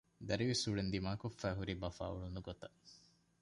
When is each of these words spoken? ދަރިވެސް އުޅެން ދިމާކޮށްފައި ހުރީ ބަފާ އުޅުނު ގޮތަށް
ދަރިވެސް 0.27 0.63
އުޅެން 0.67 0.91
ދިމާކޮށްފައި 0.93 1.55
ހުރީ 1.59 1.73
ބަފާ 1.81 2.03
އުޅުނު 2.11 2.39
ގޮތަށް 2.47 2.77